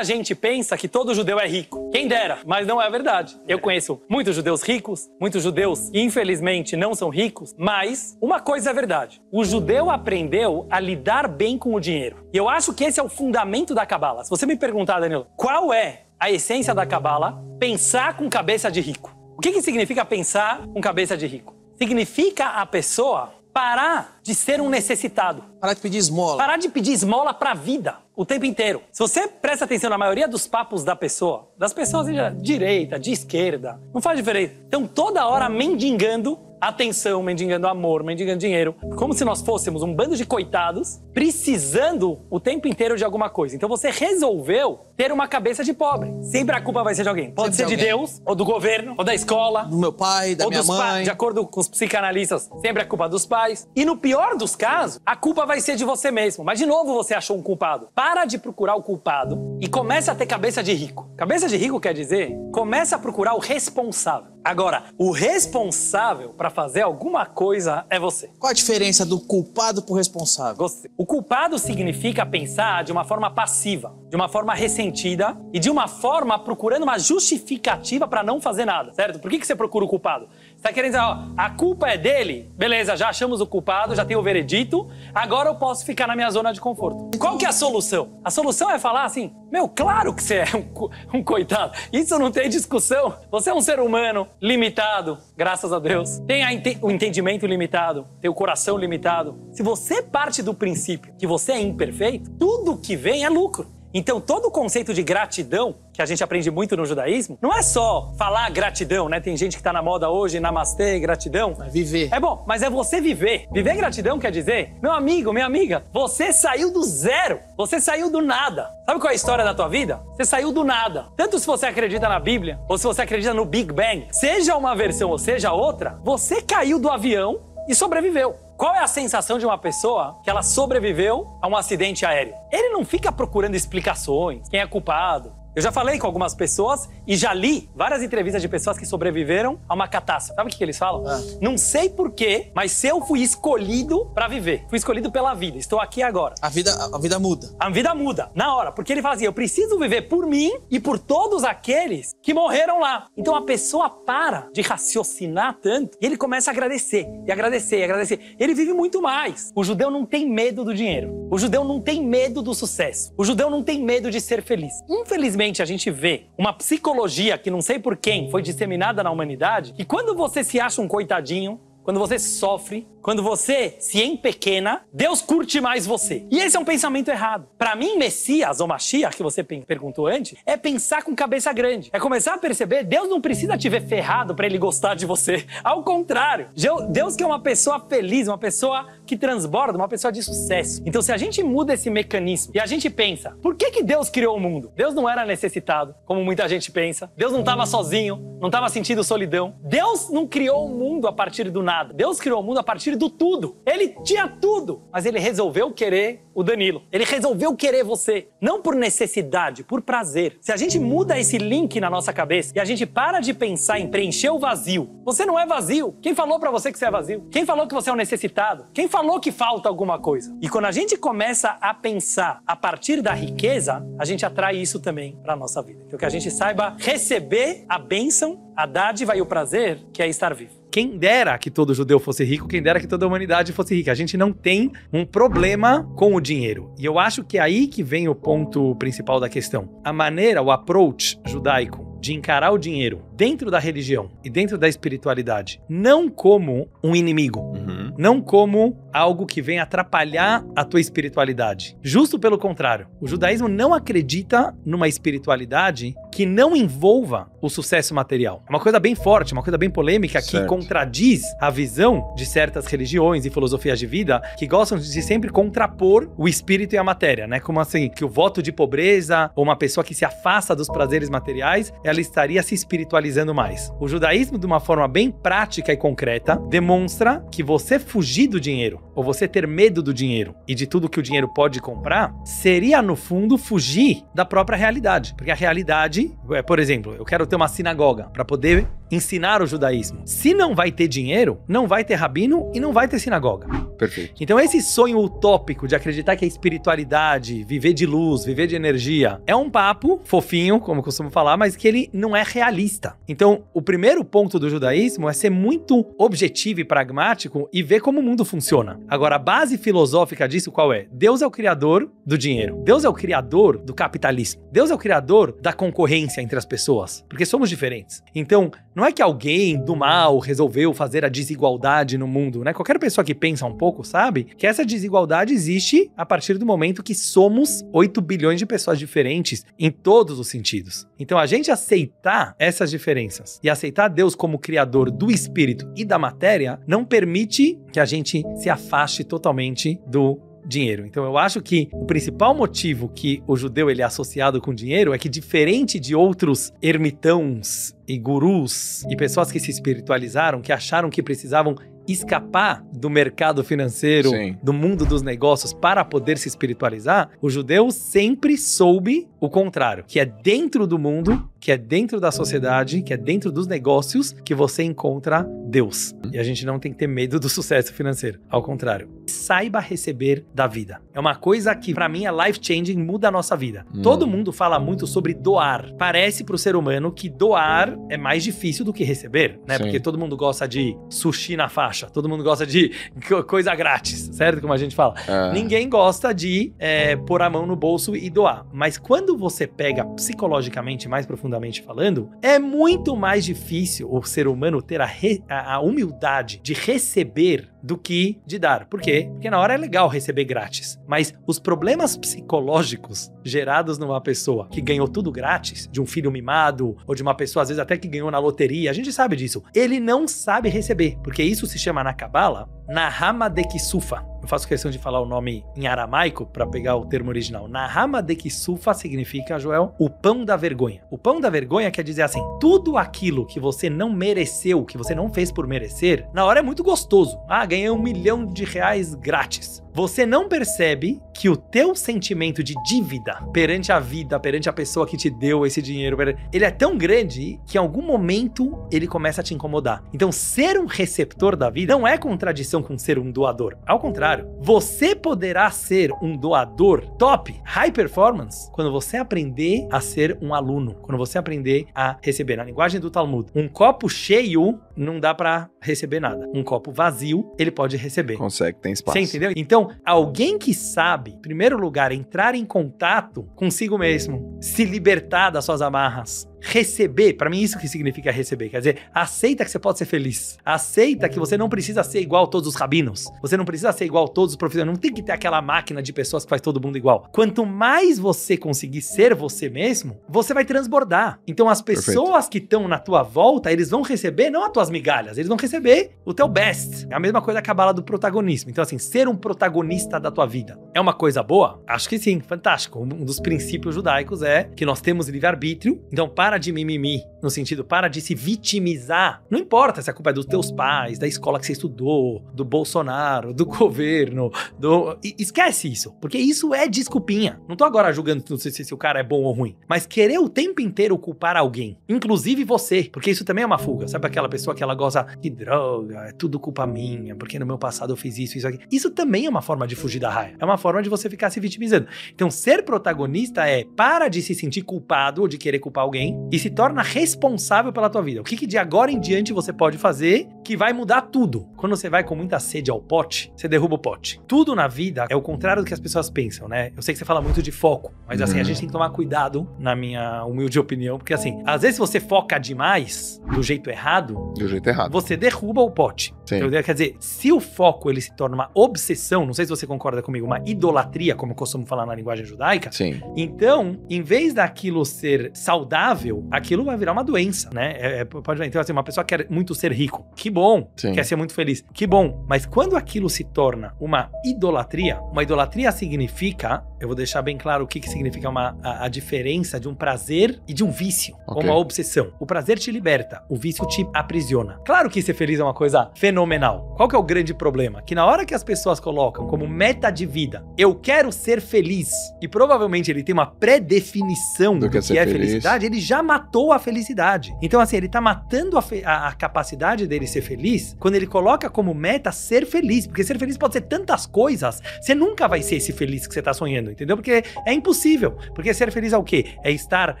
Muita 0.00 0.14
gente 0.14 0.34
pensa 0.34 0.78
que 0.78 0.88
todo 0.88 1.14
judeu 1.14 1.38
é 1.38 1.46
rico. 1.46 1.90
Quem 1.90 2.08
dera, 2.08 2.38
mas 2.46 2.66
não 2.66 2.80
é 2.80 2.88
verdade. 2.88 3.38
Eu 3.46 3.58
conheço 3.58 4.00
muitos 4.08 4.34
judeus 4.34 4.62
ricos, 4.62 5.10
muitos 5.20 5.42
judeus 5.42 5.90
que 5.90 6.00
infelizmente 6.00 6.74
não 6.74 6.94
são 6.94 7.10
ricos, 7.10 7.54
mas 7.58 8.16
uma 8.18 8.40
coisa 8.40 8.70
é 8.70 8.72
verdade. 8.72 9.20
O 9.30 9.44
judeu 9.44 9.90
aprendeu 9.90 10.66
a 10.70 10.80
lidar 10.80 11.28
bem 11.28 11.58
com 11.58 11.74
o 11.74 11.80
dinheiro. 11.80 12.26
E 12.32 12.38
eu 12.38 12.48
acho 12.48 12.72
que 12.72 12.82
esse 12.82 12.98
é 12.98 13.02
o 13.02 13.10
fundamento 13.10 13.74
da 13.74 13.84
Cabala. 13.84 14.24
Se 14.24 14.30
você 14.30 14.46
me 14.46 14.56
perguntar, 14.56 15.00
Danilo, 15.00 15.26
qual 15.36 15.70
é 15.70 16.04
a 16.18 16.30
essência 16.30 16.74
da 16.74 16.86
Cabala? 16.86 17.38
Pensar 17.58 18.16
com 18.16 18.30
cabeça 18.30 18.70
de 18.70 18.80
rico. 18.80 19.14
O 19.36 19.40
que, 19.42 19.52
que 19.52 19.60
significa 19.60 20.02
pensar 20.02 20.66
com 20.72 20.80
cabeça 20.80 21.14
de 21.14 21.26
rico? 21.26 21.54
Significa 21.76 22.46
a 22.46 22.64
pessoa 22.64 23.34
parar 23.52 24.18
de 24.22 24.34
ser 24.34 24.62
um 24.62 24.70
necessitado. 24.70 25.44
Parar 25.60 25.74
de 25.74 25.80
pedir 25.82 25.98
esmola. 25.98 26.38
Parar 26.38 26.56
de 26.56 26.70
pedir 26.70 26.92
esmola 26.92 27.34
para 27.34 27.50
a 27.50 27.54
vida 27.54 27.98
o 28.20 28.24
tempo 28.26 28.44
inteiro. 28.44 28.82
Se 28.92 28.98
você 28.98 29.26
presta 29.26 29.64
atenção 29.64 29.88
na 29.88 29.96
maioria 29.96 30.28
dos 30.28 30.46
papos 30.46 30.84
da 30.84 30.94
pessoa, 30.94 31.48
das 31.56 31.72
pessoas 31.72 32.06
de 32.06 32.42
direita, 32.42 33.00
de 33.00 33.12
esquerda, 33.12 33.80
não 33.94 34.02
faz 34.02 34.18
diferença. 34.18 34.52
Estão 34.62 34.86
toda 34.86 35.26
hora 35.26 35.48
mendigando 35.48 36.38
atenção, 36.60 37.22
mendigando 37.22 37.66
amor, 37.66 38.02
mendigando 38.02 38.38
dinheiro, 38.38 38.74
como 38.96 39.14
se 39.14 39.24
nós 39.24 39.40
fôssemos 39.40 39.82
um 39.82 39.94
bando 39.94 40.16
de 40.16 40.24
coitados 40.26 41.00
precisando 41.14 42.20
o 42.30 42.38
tempo 42.38 42.68
inteiro 42.68 42.96
de 42.96 43.04
alguma 43.04 43.30
coisa. 43.30 43.56
Então 43.56 43.68
você 43.68 43.90
resolveu 43.90 44.80
ter 44.96 45.10
uma 45.12 45.26
cabeça 45.26 45.64
de 45.64 45.72
pobre. 45.72 46.12
Sempre 46.22 46.54
a 46.54 46.60
culpa 46.60 46.82
vai 46.84 46.94
ser 46.94 47.02
de 47.02 47.08
alguém. 47.08 47.30
Pode 47.30 47.56
Sempre 47.56 47.70
ser 47.72 47.76
de. 47.78 47.84
Deus, 47.84 48.20
ou 48.26 48.34
do 48.34 48.44
governo, 48.44 48.94
ou 48.98 49.04
da 49.04 49.14
escola, 49.14 49.64
Do 49.64 49.78
meu 49.78 49.92
pai, 49.92 50.34
da 50.34 50.44
ou 50.44 50.50
minha 50.50 50.60
dos 50.60 50.68
mãe. 50.68 51.04
de 51.04 51.10
acordo 51.10 51.46
com 51.46 51.60
os 51.60 51.68
psicanalistas, 51.68 52.50
sempre 52.60 52.82
é 52.82 52.84
culpa 52.84 53.08
dos 53.08 53.24
pais. 53.24 53.66
E 53.74 53.84
no 53.84 53.96
pior 53.96 54.36
dos 54.36 54.54
casos, 54.54 55.00
a 55.06 55.16
culpa 55.16 55.46
vai 55.46 55.60
ser 55.60 55.76
de 55.76 55.84
você 55.84 56.10
mesmo. 56.10 56.44
Mas 56.44 56.58
de 56.58 56.66
novo 56.66 56.92
você 56.92 57.14
achou 57.14 57.38
um 57.38 57.42
culpado. 57.42 57.88
Para 57.94 58.26
de 58.26 58.38
procurar 58.38 58.74
o 58.74 58.82
culpado 58.82 59.56
e 59.60 59.66
comece 59.68 60.10
a 60.10 60.14
ter 60.14 60.26
cabeça 60.26 60.62
de 60.62 60.74
rico. 60.74 61.08
Cabeça 61.16 61.48
de 61.48 61.56
rico 61.56 61.80
quer 61.80 61.94
dizer, 61.94 62.36
comece 62.52 62.94
a 62.94 62.98
procurar 62.98 63.34
o 63.34 63.38
responsável. 63.38 64.30
Agora, 64.42 64.84
o 64.96 65.10
responsável 65.10 66.30
para 66.30 66.48
fazer 66.48 66.80
alguma 66.80 67.26
coisa 67.26 67.84
é 67.90 67.98
você. 67.98 68.30
Qual 68.38 68.50
a 68.50 68.54
diferença 68.54 69.04
do 69.04 69.20
culpado 69.20 69.82
pro 69.82 69.94
responsável? 69.94 70.56
Você. 70.56 70.90
O 70.96 71.04
culpado 71.04 71.58
significa 71.58 72.24
pensar 72.24 72.82
de 72.82 72.90
uma 72.90 73.04
forma 73.04 73.30
passiva, 73.30 73.94
de 74.08 74.16
uma 74.16 74.28
forma 74.28 74.54
ressentida 74.54 75.36
e 75.52 75.58
de 75.58 75.68
uma 75.68 75.86
forma 75.86 76.38
procurando 76.38 76.84
uma 76.84 76.98
justificativa 76.98 78.08
para 78.08 78.22
não 78.22 78.40
fazer 78.40 78.64
nada, 78.64 78.94
certo? 78.94 79.18
Por 79.18 79.30
que, 79.30 79.38
que 79.38 79.46
você 79.46 79.54
procura 79.54 79.84
o 79.84 79.88
culpado? 79.88 80.28
Você 80.60 80.68
tá 80.68 80.74
querendo 80.74 80.92
dizer, 80.92 81.02
ó, 81.02 81.24
a 81.38 81.48
culpa 81.48 81.88
é 81.88 81.96
dele? 81.96 82.52
Beleza, 82.54 82.94
já 82.94 83.08
achamos 83.08 83.40
o 83.40 83.46
culpado, 83.46 83.94
já 83.94 84.04
tem 84.04 84.14
o 84.14 84.22
veredito, 84.22 84.90
agora 85.14 85.48
eu 85.48 85.54
posso 85.54 85.86
ficar 85.86 86.06
na 86.06 86.14
minha 86.14 86.30
zona 86.30 86.52
de 86.52 86.60
conforto. 86.60 87.16
Qual 87.18 87.38
que 87.38 87.46
é 87.46 87.48
a 87.48 87.52
solução? 87.52 88.20
A 88.22 88.30
solução 88.30 88.70
é 88.70 88.78
falar 88.78 89.04
assim, 89.04 89.34
meu, 89.50 89.66
claro 89.66 90.12
que 90.12 90.22
você 90.22 90.34
é 90.34 90.48
um, 90.54 90.90
um 91.18 91.24
coitado. 91.24 91.72
Isso 91.90 92.18
não 92.18 92.30
tem 92.30 92.46
discussão. 92.50 93.16
Você 93.30 93.48
é 93.48 93.54
um 93.54 93.62
ser 93.62 93.80
humano 93.80 94.28
limitado, 94.38 95.16
graças 95.34 95.72
a 95.72 95.78
Deus. 95.78 96.18
Tem 96.26 96.44
a 96.44 96.50
o 96.82 96.90
entendimento 96.90 97.46
limitado, 97.46 98.06
tem 98.20 98.30
o 98.30 98.34
coração 98.34 98.76
limitado. 98.76 99.40
Se 99.52 99.62
você 99.62 100.02
parte 100.02 100.42
do 100.42 100.52
princípio 100.52 101.14
que 101.18 101.26
você 101.26 101.52
é 101.52 101.60
imperfeito, 101.62 102.30
tudo 102.32 102.76
que 102.76 102.96
vem 102.96 103.24
é 103.24 103.30
lucro. 103.30 103.79
Então, 103.92 104.20
todo 104.20 104.46
o 104.46 104.50
conceito 104.50 104.94
de 104.94 105.02
gratidão, 105.02 105.74
que 105.92 106.00
a 106.00 106.06
gente 106.06 106.22
aprende 106.22 106.50
muito 106.50 106.76
no 106.76 106.86
judaísmo, 106.86 107.36
não 107.42 107.52
é 107.52 107.60
só 107.60 108.12
falar 108.16 108.48
gratidão, 108.50 109.08
né? 109.08 109.20
Tem 109.20 109.36
gente 109.36 109.56
que 109.56 109.62
tá 109.62 109.72
na 109.72 109.82
moda 109.82 110.08
hoje, 110.08 110.38
namastê, 110.38 110.98
gratidão. 111.00 111.54
Vai 111.54 111.70
viver. 111.70 112.08
É 112.12 112.20
bom, 112.20 112.44
mas 112.46 112.62
é 112.62 112.70
você 112.70 113.00
viver. 113.00 113.46
Viver 113.52 113.76
gratidão 113.76 114.18
quer 114.18 114.30
dizer, 114.30 114.74
meu 114.80 114.92
amigo, 114.92 115.32
minha 115.32 115.46
amiga, 115.46 115.84
você 115.92 116.32
saiu 116.32 116.72
do 116.72 116.84
zero. 116.84 117.40
Você 117.56 117.80
saiu 117.80 118.10
do 118.10 118.22
nada. 118.22 118.70
Sabe 118.86 119.00
qual 119.00 119.10
é 119.10 119.12
a 119.12 119.16
história 119.16 119.44
da 119.44 119.54
tua 119.54 119.68
vida? 119.68 120.00
Você 120.16 120.24
saiu 120.24 120.52
do 120.52 120.62
nada. 120.62 121.08
Tanto 121.16 121.38
se 121.38 121.46
você 121.46 121.66
acredita 121.66 122.08
na 122.08 122.20
Bíblia, 122.20 122.60
ou 122.68 122.78
se 122.78 122.84
você 122.84 123.02
acredita 123.02 123.34
no 123.34 123.44
Big 123.44 123.72
Bang, 123.72 124.06
seja 124.12 124.56
uma 124.56 124.74
versão 124.74 125.10
ou 125.10 125.18
seja 125.18 125.52
outra, 125.52 125.98
você 126.04 126.40
caiu 126.42 126.78
do 126.78 126.88
avião 126.88 127.40
e 127.68 127.74
sobreviveu. 127.74 128.36
Qual 128.60 128.74
é 128.74 128.80
a 128.80 128.86
sensação 128.86 129.38
de 129.38 129.46
uma 129.46 129.56
pessoa 129.56 130.18
que 130.22 130.28
ela 130.28 130.42
sobreviveu 130.42 131.34
a 131.40 131.48
um 131.48 131.56
acidente 131.56 132.04
aéreo? 132.04 132.34
Ele 132.52 132.68
não 132.68 132.84
fica 132.84 133.10
procurando 133.10 133.54
explicações, 133.54 134.50
quem 134.50 134.60
é 134.60 134.66
culpado, 134.66 135.32
eu 135.54 135.62
já 135.62 135.72
falei 135.72 135.98
com 135.98 136.06
algumas 136.06 136.32
pessoas 136.32 136.88
e 137.06 137.16
já 137.16 137.34
li 137.34 137.68
várias 137.74 138.02
entrevistas 138.02 138.40
de 138.40 138.48
pessoas 138.48 138.78
que 138.78 138.86
sobreviveram 138.86 139.60
a 139.68 139.74
uma 139.74 139.88
catástrofe. 139.88 140.36
Sabe 140.36 140.50
o 140.50 140.56
que, 140.56 140.62
eles 140.62 140.78
falam? 140.78 141.04
Ah. 141.08 141.20
Não 141.40 141.58
sei 141.58 141.88
porquê, 141.88 142.52
mas 142.54 142.70
se 142.70 142.86
eu 142.86 143.00
fui 143.02 143.20
escolhido 143.20 144.06
pra 144.14 144.28
viver, 144.28 144.64
fui 144.68 144.78
escolhido 144.78 145.10
pela 145.10 145.34
vida, 145.34 145.58
estou 145.58 145.80
aqui 145.80 146.02
agora. 146.02 146.36
A 146.40 146.48
vida, 146.48 146.72
a 146.92 146.98
vida 146.98 147.18
muda. 147.18 147.48
A 147.58 147.68
vida 147.68 147.92
muda 147.96 148.30
na 148.32 148.54
hora, 148.54 148.70
porque 148.70 148.92
ele 148.92 149.02
fala 149.02 149.16
assim: 149.16 149.24
eu 149.24 149.32
preciso 149.32 149.76
viver 149.76 150.02
por 150.02 150.24
mim 150.24 150.52
e 150.70 150.78
por 150.78 150.98
todos 150.98 151.42
aqueles 151.42 152.12
que 152.22 152.32
morreram 152.32 152.78
lá. 152.78 153.06
Então 153.16 153.34
a 153.34 153.42
pessoa 153.42 153.90
para 153.90 154.48
de 154.52 154.62
raciocinar 154.62 155.58
tanto 155.60 155.98
e 156.00 156.06
ele 156.06 156.16
começa 156.16 156.50
a 156.50 156.52
agradecer, 156.52 157.08
e 157.26 157.32
agradecer, 157.32 157.78
e 157.78 157.84
agradecer. 157.84 158.36
Ele 158.38 158.54
vive 158.54 158.72
muito 158.72 159.02
mais. 159.02 159.50
O 159.56 159.64
judeu 159.64 159.90
não 159.90 160.06
tem 160.06 160.30
medo 160.30 160.64
do 160.64 160.72
dinheiro. 160.72 161.28
O 161.28 161.38
judeu 161.38 161.64
não 161.64 161.80
tem 161.80 162.04
medo 162.04 162.40
do 162.40 162.54
sucesso. 162.54 163.12
O 163.16 163.24
judeu 163.24 163.50
não 163.50 163.62
tem 163.62 163.82
medo 163.82 164.10
de 164.10 164.20
ser 164.20 164.42
feliz. 164.42 164.72
Infelizmente, 164.88 165.39
a 165.62 165.64
gente 165.64 165.90
vê 165.90 166.24
uma 166.36 166.52
psicologia 166.52 167.38
que 167.38 167.50
não 167.50 167.62
sei 167.62 167.78
por 167.78 167.96
quem 167.96 168.30
foi 168.30 168.42
disseminada 168.42 169.02
na 169.02 169.10
humanidade, 169.10 169.72
que 169.72 169.86
quando 169.86 170.14
você 170.14 170.44
se 170.44 170.60
acha 170.60 170.82
um 170.82 170.86
coitadinho, 170.86 171.58
quando 171.82 171.98
você 171.98 172.18
sofre, 172.18 172.86
quando 173.02 173.22
você 173.22 173.76
se 173.78 174.02
empequena, 174.02 174.82
Deus 174.92 175.22
curte 175.22 175.60
mais 175.60 175.86
você. 175.86 176.26
E 176.30 176.38
esse 176.38 176.56
é 176.56 176.60
um 176.60 176.64
pensamento 176.64 177.10
errado. 177.10 177.48
Pra 177.56 177.74
mim, 177.74 177.96
Messias 177.96 178.60
ou 178.60 178.68
Mashiach, 178.68 179.16
que 179.16 179.22
você 179.22 179.42
perguntou 179.42 180.06
antes, 180.06 180.38
é 180.44 180.56
pensar 180.56 181.02
com 181.02 181.14
cabeça 181.14 181.52
grande. 181.52 181.88
É 181.92 181.98
começar 181.98 182.34
a 182.34 182.38
perceber, 182.38 182.84
Deus 182.84 183.08
não 183.08 183.20
precisa 183.20 183.56
te 183.56 183.68
ver 183.68 183.86
ferrado 183.86 184.34
pra 184.34 184.46
ele 184.46 184.58
gostar 184.58 184.94
de 184.94 185.06
você. 185.06 185.46
Ao 185.64 185.82
contrário, 185.82 186.50
Deus 186.90 187.16
que 187.16 187.22
é 187.22 187.26
uma 187.26 187.40
pessoa 187.40 187.80
feliz, 187.88 188.28
uma 188.28 188.38
pessoa 188.38 188.86
que 189.06 189.16
transborda, 189.16 189.78
uma 189.78 189.88
pessoa 189.88 190.12
de 190.12 190.22
sucesso. 190.22 190.82
Então, 190.84 191.00
se 191.00 191.12
a 191.12 191.16
gente 191.16 191.42
muda 191.42 191.74
esse 191.74 191.88
mecanismo 191.88 192.52
e 192.54 192.60
a 192.60 192.66
gente 192.66 192.90
pensa, 192.90 193.36
por 193.42 193.56
que 193.56 193.70
que 193.70 193.82
Deus 193.82 194.10
criou 194.10 194.36
o 194.36 194.40
mundo? 194.40 194.72
Deus 194.76 194.94
não 194.94 195.08
era 195.08 195.24
necessitado, 195.24 195.94
como 196.04 196.22
muita 196.22 196.48
gente 196.48 196.70
pensa. 196.70 197.10
Deus 197.16 197.32
não 197.32 197.40
estava 197.40 197.64
sozinho, 197.64 198.38
não 198.40 198.48
estava 198.48 198.68
sentindo 198.68 199.02
solidão. 199.02 199.54
Deus 199.62 200.10
não 200.10 200.26
criou 200.26 200.66
o 200.66 200.68
mundo 200.68 201.08
a 201.08 201.12
partir 201.12 201.50
do 201.50 201.62
nada. 201.62 201.69
Deus 201.94 202.18
criou 202.18 202.40
o 202.40 202.42
mundo 202.42 202.58
a 202.58 202.62
partir 202.62 202.96
do 202.96 203.08
tudo. 203.08 203.56
Ele 203.64 203.94
tinha 204.02 204.26
tudo, 204.26 204.82
mas 204.92 205.06
ele 205.06 205.18
resolveu 205.18 205.72
querer 205.72 206.22
o 206.34 206.42
Danilo. 206.42 206.82
Ele 206.90 207.04
resolveu 207.04 207.54
querer 207.54 207.84
você, 207.84 208.28
não 208.40 208.62
por 208.62 208.74
necessidade, 208.74 209.62
por 209.62 209.82
prazer. 209.82 210.38
Se 210.40 210.52
a 210.52 210.56
gente 210.56 210.78
muda 210.78 211.18
esse 211.18 211.38
link 211.38 211.80
na 211.80 211.90
nossa 211.90 212.12
cabeça 212.12 212.52
e 212.56 212.60
a 212.60 212.64
gente 212.64 212.86
para 212.86 213.20
de 213.20 213.34
pensar 213.34 213.78
em 213.78 213.88
preencher 213.88 214.30
o 214.30 214.38
vazio, 214.38 215.00
você 215.04 215.26
não 215.26 215.38
é 215.38 215.46
vazio. 215.46 215.94
Quem 216.00 216.14
falou 216.14 216.38
pra 216.38 216.50
você 216.50 216.72
que 216.72 216.78
você 216.78 216.86
é 216.86 216.90
vazio? 216.90 217.26
Quem 217.30 217.44
falou 217.44 217.66
que 217.66 217.74
você 217.74 217.90
é 217.90 217.92
um 217.92 217.96
necessitado? 217.96 218.66
Quem 218.72 218.88
falou 218.88 219.20
que 219.20 219.32
falta 219.32 219.68
alguma 219.68 219.98
coisa? 219.98 220.36
E 220.40 220.48
quando 220.48 220.66
a 220.66 220.72
gente 220.72 220.96
começa 220.96 221.56
a 221.60 221.74
pensar 221.74 222.40
a 222.46 222.56
partir 222.56 223.02
da 223.02 223.12
riqueza, 223.12 223.86
a 223.98 224.04
gente 224.04 224.24
atrai 224.24 224.56
isso 224.56 224.80
também 224.80 225.18
pra 225.22 225.36
nossa 225.36 225.62
vida. 225.62 225.84
Então 225.86 225.98
que 225.98 226.06
a 226.06 226.10
gente 226.10 226.30
saiba 226.30 226.76
receber 226.78 227.64
a 227.68 227.78
bênção, 227.78 228.52
a 228.56 228.66
dádiva 228.66 229.16
e 229.16 229.20
o 229.20 229.26
prazer 229.26 229.84
que 229.92 230.02
é 230.02 230.08
estar 230.08 230.34
vivo. 230.34 230.59
Quem 230.70 230.96
dera 230.96 231.36
que 231.36 231.50
todo 231.50 231.74
judeu 231.74 231.98
fosse 231.98 232.22
rico, 232.24 232.46
quem 232.46 232.62
dera 232.62 232.78
que 232.78 232.86
toda 232.86 233.04
a 233.04 233.08
humanidade 233.08 233.52
fosse 233.52 233.74
rica. 233.74 233.90
A 233.90 233.94
gente 233.94 234.16
não 234.16 234.32
tem 234.32 234.70
um 234.92 235.04
problema 235.04 235.82
com 235.96 236.14
o 236.14 236.20
dinheiro. 236.20 236.72
E 236.78 236.84
eu 236.84 236.98
acho 236.98 237.24
que 237.24 237.38
é 237.38 237.40
aí 237.40 237.66
que 237.66 237.82
vem 237.82 238.08
o 238.08 238.14
ponto 238.14 238.76
principal 238.76 239.18
da 239.18 239.28
questão. 239.28 239.80
A 239.84 239.92
maneira, 239.92 240.40
o 240.40 240.50
approach 240.50 241.18
judaico 241.26 241.98
de 242.00 242.14
encarar 242.14 242.50
o 242.52 242.58
dinheiro 242.58 243.02
dentro 243.14 243.50
da 243.50 243.58
religião 243.58 244.10
e 244.24 244.30
dentro 244.30 244.56
da 244.56 244.68
espiritualidade, 244.68 245.60
não 245.68 246.08
como 246.08 246.68
um 246.82 246.96
inimigo, 246.96 247.40
Uhum. 247.40 247.79
Não 248.00 248.18
como 248.18 248.78
algo 248.94 249.26
que 249.26 249.42
vem 249.42 249.58
atrapalhar 249.58 250.42
a 250.56 250.64
tua 250.64 250.80
espiritualidade. 250.80 251.76
Justo 251.82 252.18
pelo 252.18 252.38
contrário, 252.38 252.88
o 252.98 253.06
judaísmo 253.06 253.46
não 253.46 253.74
acredita 253.74 254.56
numa 254.64 254.88
espiritualidade 254.88 255.94
que 256.10 256.24
não 256.24 256.56
envolva 256.56 257.30
o 257.42 257.50
sucesso 257.50 257.94
material. 257.94 258.42
É 258.48 258.50
uma 258.50 258.58
coisa 258.58 258.80
bem 258.80 258.94
forte, 258.94 259.34
uma 259.34 259.42
coisa 259.42 259.58
bem 259.58 259.68
polêmica 259.68 260.20
que 260.22 260.30
Certo. 260.30 260.46
contradiz 260.48 261.22
a 261.38 261.50
visão 261.50 262.14
de 262.16 262.24
certas 262.24 262.66
religiões 262.66 263.26
e 263.26 263.30
filosofias 263.30 263.78
de 263.78 263.86
vida 263.86 264.20
que 264.38 264.46
gostam 264.46 264.78
de 264.78 265.02
sempre 265.02 265.30
contrapor 265.30 266.10
o 266.16 266.26
espírito 266.26 266.74
e 266.74 266.78
a 266.78 266.84
matéria, 266.84 267.26
né? 267.26 267.38
Como 267.38 267.60
assim, 267.60 267.90
que 267.90 268.04
o 268.04 268.08
voto 268.08 268.42
de 268.42 268.50
pobreza 268.50 269.30
ou 269.36 269.44
uma 269.44 269.56
pessoa 269.56 269.84
que 269.84 269.94
se 269.94 270.06
afasta 270.06 270.56
dos 270.56 270.68
prazeres 270.68 271.10
materiais, 271.10 271.70
ela 271.84 272.00
estaria 272.00 272.42
se 272.42 272.54
espiritualizando 272.54 273.34
mais. 273.34 273.70
O 273.78 273.86
judaísmo, 273.86 274.38
de 274.38 274.46
uma 274.46 274.58
forma 274.58 274.88
bem 274.88 275.10
prática 275.10 275.70
e 275.70 275.76
concreta, 275.76 276.36
demonstra 276.48 277.22
que 277.30 277.42
você 277.42 277.78
fugir 277.90 278.28
do 278.28 278.40
dinheiro, 278.40 278.80
ou 278.94 279.02
você 279.02 279.26
ter 279.26 279.48
medo 279.48 279.82
do 279.82 279.92
dinheiro 279.92 280.32
e 280.46 280.54
de 280.54 280.64
tudo 280.64 280.88
que 280.88 281.00
o 281.00 281.02
dinheiro 281.02 281.26
pode 281.34 281.60
comprar, 281.60 282.14
seria 282.24 282.80
no 282.80 282.94
fundo 282.94 283.36
fugir 283.36 284.04
da 284.14 284.24
própria 284.24 284.56
realidade. 284.56 285.12
Porque 285.16 285.30
a 285.30 285.34
realidade, 285.34 286.16
é, 286.30 286.40
por 286.40 286.60
exemplo, 286.60 286.94
eu 286.94 287.04
quero 287.04 287.26
ter 287.26 287.34
uma 287.34 287.48
sinagoga 287.48 288.04
para 288.12 288.24
poder 288.24 288.68
ensinar 288.90 289.42
o 289.42 289.46
judaísmo. 289.46 290.02
Se 290.04 290.34
não 290.34 290.54
vai 290.54 290.72
ter 290.72 290.88
dinheiro, 290.88 291.40
não 291.46 291.66
vai 291.66 291.84
ter 291.84 291.94
rabino 291.94 292.50
e 292.54 292.60
não 292.60 292.72
vai 292.72 292.88
ter 292.88 292.98
sinagoga. 292.98 293.46
Perfeito. 293.78 294.14
Então, 294.20 294.38
esse 294.38 294.60
sonho 294.60 294.98
utópico 294.98 295.66
de 295.66 295.74
acreditar 295.74 296.16
que 296.16 296.24
a 296.24 296.28
espiritualidade, 296.28 297.44
viver 297.44 297.72
de 297.72 297.86
luz, 297.86 298.24
viver 298.24 298.46
de 298.46 298.54
energia, 298.54 299.20
é 299.26 299.34
um 299.34 299.48
papo 299.48 300.00
fofinho, 300.04 300.60
como 300.60 300.80
eu 300.80 300.84
costumo 300.84 301.10
falar, 301.10 301.36
mas 301.36 301.56
que 301.56 301.66
ele 301.66 301.88
não 301.92 302.14
é 302.14 302.22
realista. 302.26 302.96
Então, 303.08 303.44
o 303.54 303.62
primeiro 303.62 304.04
ponto 304.04 304.38
do 304.38 304.50
judaísmo 304.50 305.08
é 305.08 305.12
ser 305.12 305.30
muito 305.30 305.86
objetivo 305.98 306.60
e 306.60 306.64
pragmático 306.64 307.48
e 307.52 307.62
ver 307.62 307.80
como 307.80 308.00
o 308.00 308.02
mundo 308.02 308.24
funciona. 308.24 308.80
Agora, 308.88 309.16
a 309.16 309.18
base 309.18 309.56
filosófica 309.56 310.28
disso 310.28 310.52
qual 310.52 310.72
é? 310.72 310.86
Deus 310.92 311.22
é 311.22 311.26
o 311.26 311.30
criador 311.30 311.90
do 312.04 312.18
dinheiro. 312.18 312.60
Deus 312.64 312.84
é 312.84 312.88
o 312.88 312.94
criador 312.94 313.56
do 313.58 313.74
capitalismo. 313.74 314.42
Deus 314.52 314.70
é 314.70 314.74
o 314.74 314.78
criador 314.78 315.36
da 315.40 315.52
concorrência 315.52 316.20
entre 316.20 316.38
as 316.38 316.44
pessoas, 316.44 317.04
porque 317.08 317.24
somos 317.24 317.48
diferentes. 317.48 318.02
Então, 318.14 318.50
não 318.80 318.86
é 318.86 318.92
que 318.92 319.02
alguém 319.02 319.62
do 319.62 319.76
mal 319.76 320.18
resolveu 320.18 320.72
fazer 320.72 321.04
a 321.04 321.08
desigualdade 321.10 321.98
no 321.98 322.08
mundo, 322.08 322.42
né? 322.42 322.54
Qualquer 322.54 322.78
pessoa 322.78 323.04
que 323.04 323.14
pensa 323.14 323.44
um 323.44 323.54
pouco 323.54 323.84
sabe 323.84 324.24
que 324.24 324.46
essa 324.46 324.64
desigualdade 324.64 325.34
existe 325.34 325.90
a 325.94 326.06
partir 326.06 326.38
do 326.38 326.46
momento 326.46 326.82
que 326.82 326.94
somos 326.94 327.62
8 327.74 328.00
bilhões 328.00 328.38
de 328.38 328.46
pessoas 328.46 328.78
diferentes 328.78 329.44
em 329.58 329.70
todos 329.70 330.18
os 330.18 330.28
sentidos. 330.28 330.88
Então 330.98 331.18
a 331.18 331.26
gente 331.26 331.50
aceitar 331.50 332.34
essas 332.38 332.70
diferenças 332.70 333.38
e 333.42 333.50
aceitar 333.50 333.88
Deus 333.88 334.14
como 334.14 334.38
criador 334.38 334.90
do 334.90 335.10
espírito 335.10 335.70
e 335.76 335.84
da 335.84 335.98
matéria 335.98 336.58
não 336.66 336.82
permite 336.82 337.58
que 337.70 337.80
a 337.80 337.84
gente 337.84 338.24
se 338.36 338.48
afaste 338.48 339.04
totalmente 339.04 339.78
do 339.86 340.18
dinheiro. 340.46 340.86
Então 340.86 341.04
eu 341.04 341.16
acho 341.16 341.40
que 341.40 341.68
o 341.72 341.86
principal 341.86 342.34
motivo 342.34 342.88
que 342.88 343.22
o 343.26 343.36
judeu 343.36 343.70
ele 343.70 343.82
é 343.82 343.84
associado 343.84 344.40
com 344.40 344.54
dinheiro 344.54 344.92
é 344.92 344.98
que 344.98 345.08
diferente 345.08 345.78
de 345.78 345.94
outros 345.94 346.52
ermitãos 346.62 347.74
e 347.90 347.98
gurus 347.98 348.84
e 348.88 348.96
pessoas 348.96 349.32
que 349.32 349.40
se 349.40 349.50
espiritualizaram, 349.50 350.40
que 350.40 350.52
acharam 350.52 350.88
que 350.88 351.02
precisavam 351.02 351.56
escapar 351.88 352.62
do 352.72 352.88
mercado 352.88 353.42
financeiro, 353.42 354.10
Sim. 354.10 354.36
do 354.42 354.52
mundo 354.52 354.84
dos 354.86 355.02
negócios 355.02 355.52
para 355.52 355.84
poder 355.84 356.18
se 356.18 356.28
espiritualizar, 356.28 357.10
o 357.20 357.28
judeu 357.28 357.70
sempre 357.70 358.36
soube 358.36 359.08
o 359.18 359.28
contrário, 359.28 359.84
que 359.86 359.98
é 359.98 360.04
dentro 360.04 360.66
do 360.66 360.78
mundo, 360.78 361.28
que 361.38 361.50
é 361.50 361.58
dentro 361.58 362.00
da 362.00 362.10
sociedade, 362.10 362.82
que 362.82 362.92
é 362.92 362.96
dentro 362.96 363.32
dos 363.32 363.46
negócios 363.46 364.14
que 364.24 364.34
você 364.34 364.62
encontra 364.62 365.26
Deus. 365.46 365.94
E 366.12 366.18
a 366.18 366.22
gente 366.22 366.46
não 366.46 366.58
tem 366.58 366.72
que 366.72 366.78
ter 366.78 366.86
medo 366.86 367.18
do 367.18 367.28
sucesso 367.28 367.72
financeiro, 367.72 368.20
ao 368.28 368.42
contrário. 368.42 368.88
Saiba 369.06 369.58
receber 369.58 370.24
da 370.34 370.46
vida. 370.46 370.80
É 370.94 371.00
uma 371.00 371.14
coisa 371.14 371.54
que 371.54 371.74
para 371.74 371.88
mim 371.88 372.04
é 372.06 372.12
life 372.12 372.38
changing, 372.40 372.76
muda 372.76 373.08
a 373.08 373.10
nossa 373.10 373.36
vida. 373.36 373.66
Hum. 373.74 373.82
Todo 373.82 374.06
mundo 374.06 374.32
fala 374.32 374.58
muito 374.58 374.86
sobre 374.86 375.12
doar. 375.12 375.74
Parece 375.78 376.24
pro 376.24 376.38
ser 376.38 376.56
humano 376.56 376.92
que 376.92 377.08
doar 377.08 377.76
é 377.88 377.96
mais 377.96 378.22
difícil 378.24 378.64
do 378.64 378.72
que 378.72 378.84
receber, 378.84 379.40
né? 379.46 379.56
Sim. 379.56 379.64
Porque 379.64 379.80
todo 379.80 379.98
mundo 379.98 380.16
gosta 380.16 380.46
de 380.46 380.76
sushi 380.88 381.36
na 381.36 381.48
faixa, 381.48 381.88
todo 381.88 382.08
mundo 382.08 382.22
gosta 382.22 382.46
de 382.46 382.72
co- 383.08 383.22
coisa 383.24 383.54
grátis, 383.54 384.10
certo? 384.12 384.40
Como 384.40 384.52
a 384.52 384.56
gente 384.58 384.74
fala. 384.74 384.94
É. 385.08 385.32
Ninguém 385.32 385.68
gosta 385.68 386.12
de 386.12 386.52
é, 386.58 386.96
pôr 386.96 387.22
a 387.22 387.30
mão 387.30 387.46
no 387.46 387.56
bolso 387.56 387.94
e 387.96 388.08
doar. 388.10 388.44
Mas 388.52 388.76
quando 388.78 389.16
você 389.16 389.46
pega 389.46 389.84
psicologicamente, 389.84 390.88
mais 390.88 391.06
profundamente 391.06 391.62
falando, 391.62 392.10
é 392.22 392.38
muito 392.38 392.96
mais 392.96 393.24
difícil 393.24 393.88
o 393.92 394.02
ser 394.02 394.26
humano 394.28 394.60
ter 394.62 394.80
a, 394.80 394.86
re- 394.86 395.22
a- 395.28 395.54
a 395.54 395.60
humildade 395.60 396.40
de 396.42 396.52
receber 396.54 397.48
do 397.62 397.76
que 397.76 398.18
de 398.26 398.38
dar. 398.38 398.64
Por 398.66 398.80
quê? 398.80 399.08
Porque 399.12 399.28
na 399.28 399.38
hora 399.38 399.52
é 399.54 399.56
legal 399.56 399.86
receber 399.88 400.24
grátis. 400.24 400.78
Mas 400.88 401.12
os 401.26 401.38
problemas 401.38 401.96
psicológicos 401.96 403.10
gerados 403.24 403.78
numa 403.78 404.00
pessoa 404.00 404.48
que 404.48 404.60
ganhou 404.62 404.88
tudo 404.88 405.12
grátis, 405.12 405.68
de 405.70 405.80
um 405.80 405.86
filho 405.86 406.10
mimado, 406.10 406.76
ou 406.86 406.94
de 406.94 407.02
uma 407.02 407.14
pessoa, 407.14 407.42
às 407.42 407.48
vezes, 407.48 407.60
até 407.60 407.69
que 407.76 407.88
ganhou 407.88 408.10
na 408.10 408.18
loteria, 408.18 408.70
a 408.70 408.74
gente 408.74 408.92
sabe 408.92 409.16
disso. 409.16 409.42
Ele 409.54 409.80
não 409.80 410.06
sabe 410.06 410.48
receber. 410.48 410.96
Porque 411.02 411.22
isso 411.22 411.46
se 411.46 411.58
chama 411.58 411.84
na 411.84 411.92
Kabbalah 411.92 412.48
Nahama 412.70 413.28
de 413.28 413.42
Kisufa. 413.42 414.06
Eu 414.22 414.28
faço 414.28 414.46
questão 414.46 414.70
de 414.70 414.78
falar 414.78 415.00
o 415.00 415.06
nome 415.06 415.44
em 415.56 415.66
aramaico 415.66 416.24
para 416.24 416.46
pegar 416.46 416.76
o 416.76 416.84
termo 416.84 417.08
original. 417.08 417.48
Nahama 417.48 418.00
de 418.00 418.14
Kisufa 418.14 418.72
significa, 418.74 419.40
Joel, 419.40 419.74
o 419.76 419.90
pão 419.90 420.24
da 420.24 420.36
vergonha. 420.36 420.80
O 420.88 420.96
pão 420.96 421.20
da 421.20 421.28
vergonha 421.28 421.70
quer 421.72 421.82
dizer 421.82 422.02
assim: 422.02 422.22
tudo 422.38 422.76
aquilo 422.76 423.26
que 423.26 423.40
você 423.40 423.68
não 423.68 423.92
mereceu, 423.92 424.64
que 424.64 424.78
você 424.78 424.94
não 424.94 425.12
fez 425.12 425.32
por 425.32 425.48
merecer, 425.48 426.06
na 426.14 426.24
hora 426.24 426.38
é 426.38 426.42
muito 426.42 426.62
gostoso. 426.62 427.18
Ah, 427.28 427.44
ganhei 427.44 427.70
um 427.70 427.82
milhão 427.82 428.24
de 428.24 428.44
reais 428.44 428.94
grátis. 428.94 429.60
Você 429.72 430.04
não 430.04 430.28
percebe 430.28 431.00
que 431.14 431.28
o 431.28 431.36
teu 431.36 431.76
sentimento 431.76 432.42
de 432.42 432.54
dívida 432.64 433.22
perante 433.32 433.70
a 433.70 433.78
vida, 433.78 434.18
perante 434.18 434.48
a 434.48 434.52
pessoa 434.52 434.86
que 434.86 434.96
te 434.96 435.08
deu 435.08 435.46
esse 435.46 435.62
dinheiro, 435.62 435.96
ele 436.32 436.44
é 436.44 436.50
tão 436.50 436.76
grande 436.76 437.40
que 437.46 437.56
em 437.56 437.60
algum 437.60 437.82
momento 437.82 438.66
ele 438.70 438.88
começa 438.88 439.20
a 439.20 439.24
te 439.24 439.32
incomodar. 439.32 439.84
Então, 439.92 440.10
ser 440.10 440.58
um 440.58 440.66
receptor 440.66 441.36
da 441.36 441.48
vida 441.48 441.72
não 441.72 441.86
é 441.86 441.96
contradição 441.96 442.59
com 442.62 442.78
ser 442.78 442.98
um 442.98 443.10
doador. 443.10 443.56
Ao 443.66 443.78
contrário, 443.78 444.28
você 444.40 444.94
poderá 444.94 445.50
ser 445.50 445.90
um 446.02 446.16
doador 446.16 446.86
top, 446.96 447.34
high 447.44 447.72
performance, 447.72 448.50
quando 448.52 448.70
você 448.70 448.96
aprender 448.96 449.66
a 449.70 449.80
ser 449.80 450.18
um 450.20 450.34
aluno, 450.34 450.74
quando 450.74 450.98
você 450.98 451.18
aprender 451.18 451.66
a 451.74 451.96
receber. 452.02 452.36
Na 452.36 452.44
linguagem 452.44 452.80
do 452.80 452.90
Talmud, 452.90 453.30
um 453.34 453.48
copo 453.48 453.88
cheio 453.88 454.60
não 454.76 454.98
dá 454.98 455.14
pra 455.14 455.50
receber 455.60 456.00
nada. 456.00 456.28
Um 456.34 456.42
copo 456.42 456.72
vazio, 456.72 457.34
ele 457.38 457.50
pode 457.50 457.76
receber. 457.76 458.16
Consegue, 458.16 458.58
tem 458.58 458.72
espaço. 458.72 458.98
Você 458.98 459.04
entendeu? 459.04 459.32
Então, 459.36 459.70
alguém 459.84 460.38
que 460.38 460.54
sabe, 460.54 461.12
em 461.12 461.20
primeiro 461.20 461.58
lugar, 461.58 461.92
entrar 461.92 462.34
em 462.34 462.44
contato 462.44 463.28
consigo 463.34 463.78
mesmo, 463.78 464.38
se 464.40 464.64
libertar 464.64 465.30
das 465.30 465.44
suas 465.44 465.60
amarras, 465.60 466.29
receber, 466.40 467.14
pra 467.14 467.30
mim 467.30 467.40
isso 467.40 467.58
que 467.58 467.68
significa 467.68 468.10
receber, 468.10 468.48
quer 468.48 468.58
dizer, 468.58 468.78
aceita 468.94 469.44
que 469.44 469.50
você 469.50 469.58
pode 469.58 469.78
ser 469.78 469.84
feliz, 469.84 470.38
aceita 470.44 471.08
que 471.08 471.18
você 471.18 471.36
não 471.36 471.48
precisa 471.48 471.82
ser 471.82 472.00
igual 472.00 472.24
a 472.24 472.26
todos 472.26 472.48
os 472.48 472.54
rabinos, 472.54 473.10
você 473.20 473.36
não 473.36 473.44
precisa 473.44 473.72
ser 473.72 473.84
igual 473.84 474.04
a 474.04 474.08
todos 474.08 474.32
os 474.32 474.36
profissionais, 474.36 474.72
não 474.72 474.80
tem 474.80 474.92
que 474.92 475.02
ter 475.02 475.12
aquela 475.12 475.40
máquina 475.42 475.82
de 475.82 475.92
pessoas 475.92 476.24
que 476.24 476.30
faz 476.30 476.40
todo 476.40 476.60
mundo 476.60 476.76
igual. 476.76 477.08
Quanto 477.12 477.44
mais 477.44 477.98
você 477.98 478.36
conseguir 478.36 478.82
ser 478.82 479.14
você 479.14 479.48
mesmo, 479.48 480.00
você 480.08 480.32
vai 480.34 480.44
transbordar. 480.44 481.20
Então 481.26 481.48
as 481.48 481.60
pessoas 481.60 482.28
que 482.28 482.38
estão 482.38 482.68
na 482.68 482.78
tua 482.78 483.02
volta, 483.02 483.52
eles 483.52 483.70
vão 483.70 483.82
receber 483.82 484.30
não 484.30 484.44
as 484.44 484.52
tuas 484.52 484.70
migalhas, 484.70 485.18
eles 485.18 485.28
vão 485.28 485.36
receber 485.36 485.92
o 486.04 486.14
teu 486.14 486.28
best. 486.28 486.86
É 486.90 486.94
a 486.94 487.00
mesma 487.00 487.20
coisa 487.20 487.42
que 487.42 487.50
a 487.50 487.54
bala 487.54 487.72
do 487.72 487.82
protagonismo. 487.82 488.50
Então 488.50 488.62
assim, 488.62 488.78
ser 488.78 489.08
um 489.08 489.16
protagonista 489.16 489.98
da 489.98 490.10
tua 490.10 490.26
vida 490.26 490.58
é 490.74 490.80
uma 490.80 490.92
coisa 490.92 491.22
boa? 491.22 491.62
Acho 491.66 491.88
que 491.88 491.98
sim, 491.98 492.20
fantástico. 492.20 492.80
Um 492.80 493.04
dos 493.04 493.20
princípios 493.20 493.74
judaicos 493.74 494.22
é 494.22 494.44
que 494.44 494.64
nós 494.64 494.80
temos 494.80 495.08
livre-arbítrio, 495.08 495.82
então 495.92 496.08
para 496.08 496.29
de 496.38 496.52
mimimi, 496.52 497.04
no 497.22 497.30
sentido, 497.30 497.64
para 497.64 497.88
de 497.88 498.00
se 498.00 498.14
vitimizar. 498.14 499.22
Não 499.30 499.38
importa 499.38 499.82
se 499.82 499.90
a 499.90 499.92
culpa 499.92 500.10
é 500.10 500.12
dos 500.12 500.26
teus 500.26 500.50
pais, 500.50 500.98
da 500.98 501.06
escola 501.06 501.38
que 501.38 501.46
você 501.46 501.52
estudou, 501.52 502.22
do 502.32 502.44
Bolsonaro, 502.44 503.32
do 503.32 503.44
governo, 503.46 504.30
do... 504.58 504.96
Esquece 505.18 505.70
isso, 505.70 505.92
porque 506.00 506.18
isso 506.18 506.54
é 506.54 506.68
desculpinha. 506.68 507.40
Não 507.48 507.56
tô 507.56 507.64
agora 507.64 507.92
julgando 507.92 508.24
não 508.30 508.38
sei 508.38 508.50
se, 508.50 508.74
o 508.74 508.76
cara 508.76 509.00
é 509.00 509.02
bom 509.02 509.22
ou 509.22 509.32
ruim, 509.32 509.56
mas 509.68 509.86
querer 509.86 510.18
o 510.18 510.28
tempo 510.28 510.60
inteiro 510.60 510.98
culpar 510.98 511.36
alguém, 511.36 511.76
inclusive 511.88 512.44
você, 512.44 512.88
porque 512.92 513.10
isso 513.10 513.24
também 513.24 513.44
é 513.44 513.46
uma 513.46 513.58
fuga. 513.58 513.88
Sabe 513.88 514.06
aquela 514.06 514.28
pessoa 514.28 514.54
que 514.54 514.62
ela 514.62 514.74
gosta 514.74 515.06
de 515.20 515.30
droga, 515.30 516.06
é 516.08 516.12
tudo 516.12 516.38
culpa 516.38 516.66
minha, 516.66 517.14
porque 517.16 517.38
no 517.38 517.46
meu 517.46 517.58
passado 517.58 517.92
eu 517.92 517.96
fiz 517.96 518.18
isso, 518.18 518.38
isso 518.38 518.46
aqui. 518.46 518.58
Isso 518.70 518.90
também 518.90 519.26
é 519.26 519.30
uma 519.30 519.42
forma 519.42 519.66
de 519.66 519.74
fugir 519.74 519.98
da 519.98 520.10
raia. 520.10 520.34
É 520.38 520.44
uma 520.44 520.58
forma 520.58 520.82
de 520.82 520.88
você 520.88 521.08
ficar 521.08 521.30
se 521.30 521.40
vitimizando. 521.40 521.86
Então, 522.14 522.30
ser 522.30 522.64
protagonista 522.64 523.46
é 523.46 523.64
para 523.76 524.08
de 524.08 524.22
se 524.22 524.34
sentir 524.34 524.62
culpado 524.62 525.22
ou 525.22 525.28
de 525.28 525.38
querer 525.38 525.58
culpar 525.58 525.84
alguém 525.84 526.16
e 526.32 526.38
se 526.38 526.50
torna 526.50 526.82
responsável 526.82 527.72
pela 527.72 527.90
tua 527.90 528.02
vida. 528.02 528.20
O 528.20 528.24
que, 528.24 528.36
que 528.36 528.46
de 528.46 528.58
agora 528.58 528.90
em 528.90 529.00
diante 529.00 529.32
você 529.32 529.52
pode 529.52 529.78
fazer 529.78 530.28
que 530.50 530.56
vai 530.56 530.72
mudar 530.72 531.02
tudo? 531.02 531.46
Quando 531.56 531.76
você 531.76 531.88
vai 531.88 532.02
com 532.02 532.16
muita 532.16 532.40
sede 532.40 532.72
ao 532.72 532.80
pote, 532.80 533.32
você 533.36 533.46
derruba 533.46 533.76
o 533.76 533.78
pote. 533.78 534.20
Tudo 534.26 534.52
na 534.56 534.66
vida 534.66 535.06
é 535.08 535.14
o 535.14 535.22
contrário 535.22 535.62
do 535.62 535.66
que 535.66 535.72
as 535.72 535.78
pessoas 535.78 536.10
pensam, 536.10 536.48
né? 536.48 536.72
Eu 536.76 536.82
sei 536.82 536.92
que 536.92 536.98
você 536.98 537.04
fala 537.04 537.20
muito 537.20 537.40
de 537.40 537.52
foco, 537.52 537.92
mas 538.04 538.20
assim, 538.20 538.34
a 538.34 538.38
Uhum. 538.38 538.44
gente 538.44 538.58
tem 538.58 538.66
que 538.66 538.72
tomar 538.72 538.90
cuidado, 538.90 539.48
na 539.60 539.76
minha 539.76 540.24
humilde 540.24 540.58
opinião, 540.58 540.98
porque 540.98 541.14
assim, 541.14 541.40
às 541.46 541.62
vezes 541.62 541.78
você 541.78 542.00
foca 542.00 542.36
demais 542.36 543.22
do 543.32 543.44
jeito 543.44 543.70
errado, 543.70 544.32
Do 544.36 544.48
jeito 544.48 544.68
errado. 544.68 544.90
você 544.90 545.16
derruba 545.16 545.60
o 545.60 545.70
pote. 545.70 546.12
Sim. 546.26 546.38
Entendeu? 546.38 546.62
Quer 546.64 546.72
dizer, 546.72 546.96
se 546.98 547.30
o 547.30 547.38
foco 547.38 547.88
ele 547.88 548.00
se 548.00 548.12
torna 548.16 548.34
uma 548.34 548.50
obsessão, 548.52 549.24
não 549.24 549.32
sei 549.32 549.44
se 549.44 549.50
você 549.50 549.68
concorda 549.68 550.02
comigo, 550.02 550.26
uma 550.26 550.40
idolatria, 550.44 551.14
como 551.14 551.30
eu 551.30 551.36
costumo 551.36 551.64
falar 551.64 551.86
na 551.86 551.94
linguagem 551.94 552.24
judaica, 552.24 552.72
Sim. 552.72 553.00
então, 553.16 553.78
em 553.88 554.02
vez 554.02 554.34
daquilo 554.34 554.84
ser 554.84 555.30
saudável, 555.32 556.26
aquilo 556.30 556.64
vai 556.64 556.76
virar 556.76 556.90
uma 556.92 557.04
doença, 557.04 557.50
né? 557.52 557.74
É- 557.78 558.00
é- 558.00 558.04
pode 558.04 558.38
ver. 558.40 558.46
Então, 558.46 558.60
assim, 558.60 558.72
uma 558.72 558.82
pessoa 558.82 559.04
quer 559.04 559.26
muito 559.30 559.54
ser 559.54 559.70
rico. 559.72 560.06
Que 560.16 560.30
bom, 560.30 560.39
Sim. 560.76 560.92
quer 560.92 561.04
ser 561.04 561.16
muito 561.16 561.32
feliz. 561.34 561.64
Que 561.72 561.86
bom. 561.86 562.24
Mas 562.28 562.46
quando 562.46 562.76
aquilo 562.76 563.08
se 563.10 563.24
torna 563.24 563.74
uma 563.80 564.10
idolatria, 564.24 565.00
uma 565.12 565.22
idolatria 565.22 565.70
significa, 565.72 566.64
eu 566.80 566.86
vou 566.88 566.96
deixar 566.96 567.22
bem 567.22 567.36
claro 567.36 567.64
o 567.64 567.66
que, 567.66 567.78
que 567.80 567.88
significa 567.88 568.28
uma, 568.28 568.56
a, 568.62 568.84
a 568.84 568.88
diferença 568.88 569.58
de 569.60 569.68
um 569.68 569.74
prazer 569.74 570.40
e 570.48 570.52
de 570.54 570.64
um 570.64 570.70
vício, 570.70 571.14
ou 571.26 571.36
Ok. 571.38 571.48
uma 571.48 571.56
obsessão. 571.58 572.12
O 572.18 572.26
prazer 572.26 572.58
te 572.58 572.70
liberta, 572.70 573.22
o 573.28 573.36
vício 573.36 573.66
te 573.66 573.86
aprisiona. 573.94 574.58
Claro 574.64 574.88
que 574.88 575.00
ser 575.02 575.14
feliz 575.14 575.38
é 575.40 575.44
uma 575.44 575.54
coisa 575.54 575.90
fenomenal. 575.94 576.74
Qual 576.76 576.88
que 576.88 576.96
é 576.96 576.98
o 576.98 577.02
grande 577.02 577.34
problema? 577.34 577.82
Que 577.82 577.94
na 577.94 578.04
hora 578.06 578.24
que 578.24 578.34
as 578.34 578.42
pessoas 578.44 578.80
colocam 578.80 579.26
como 579.26 579.46
meta 579.48 579.90
de 579.90 580.06
vida, 580.06 580.44
eu 580.56 580.74
quero 580.74 581.12
ser 581.12 581.40
feliz, 581.40 581.90
e 582.20 582.26
provavelmente 582.28 582.90
ele 582.90 583.02
tem 583.02 583.12
uma 583.12 583.26
pré-definição 583.26 584.58
Do 584.58 584.66
do, 584.66 584.70
que 584.70 584.78
é 584.78 584.80
que 584.82 584.98
é 584.98 585.06
feliz. 585.06 585.28
felicidade, 585.28 585.66
ele 585.66 585.80
já 585.80 586.02
matou 586.02 586.52
a 586.52 586.58
felicidade. 586.58 587.34
Então, 587.42 587.60
assim, 587.60 587.76
ele 587.76 587.88
tá 587.88 588.00
matando 588.00 588.58
a, 588.58 588.64
a- 588.84 589.08
a 589.08 589.12
capacidade 589.12 589.86
dele 589.86 590.06
ser 590.06 590.22
feliz 590.22 590.29
quando 590.78 590.94
ele 590.94 591.06
coloca 591.06 591.48
como 591.48 591.74
meta 591.74 592.12
ser 592.12 592.46
feliz. 592.46 592.86
Porque 592.86 593.04
ser 593.04 593.18
feliz 593.18 593.36
pode 593.36 593.54
ser 593.54 593.62
tantas 593.62 594.06
coisas, 594.06 594.62
você 594.80 594.94
nunca 594.94 595.26
vai 595.28 595.42
ser 595.42 595.56
esse 595.56 595.72
feliz 595.72 596.06
que 596.06 596.14
você 596.14 596.22
tá 596.22 596.34
sonhando, 596.34 596.70
entendeu? 596.70 596.96
Porque 596.96 597.22
é 597.46 597.52
impossível. 597.52 598.16
Porque 598.34 598.52
ser 598.52 598.70
feliz 598.70 598.92
é 598.92 598.98
o 598.98 599.04
quê? 599.04 599.26
É 599.42 599.50
estar 599.50 600.00